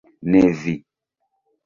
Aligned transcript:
Ne 0.29 0.39
vi! 0.61 0.73